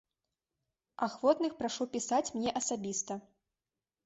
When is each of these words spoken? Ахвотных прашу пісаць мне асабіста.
Ахвотных 1.07 1.51
прашу 1.59 1.83
пісаць 1.93 2.25
мне 2.39 2.55
асабіста. 2.63 3.13